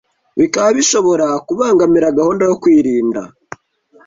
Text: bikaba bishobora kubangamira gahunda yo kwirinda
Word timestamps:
bikaba 0.39 0.69
bishobora 0.77 1.27
kubangamira 1.47 2.15
gahunda 2.17 2.43
yo 2.49 2.55
kwirinda 2.61 3.21